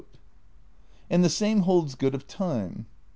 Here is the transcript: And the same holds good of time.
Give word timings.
And 1.11 1.23
the 1.23 1.29
same 1.29 1.59
holds 1.59 1.93
good 1.93 2.15
of 2.15 2.25
time. 2.27 2.87